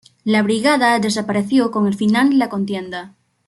[0.23, 3.13] La brigada desapareció con el final de la contienda.